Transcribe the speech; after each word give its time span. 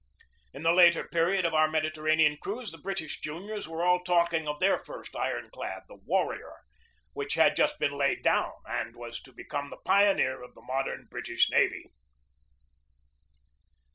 In 0.51 0.63
the 0.63 0.73
later 0.73 1.07
period 1.07 1.45
of 1.45 1.53
our 1.53 1.69
Mediterranean 1.69 2.35
cruise, 2.41 2.71
the 2.71 2.79
British 2.79 3.19
juniors 3.19 3.67
were 3.67 3.83
all 3.85 4.03
talking 4.03 4.47
of 4.47 4.59
their 4.59 4.79
first 4.79 5.15
iron 5.15 5.51
clad, 5.51 5.83
the 5.87 5.93
Warrior, 5.93 6.53
which 7.13 7.35
had 7.35 7.55
just 7.55 7.77
been 7.77 7.91
laid 7.95 8.23
down 8.23 8.51
and 8.65 8.95
was 8.95 9.21
to 9.21 9.31
become 9.31 9.69
the 9.69 9.77
pioneer 9.85 10.41
of 10.41 10.55
the 10.55 10.61
modern 10.63 11.05
British 11.05 11.51
navy. 11.51 11.91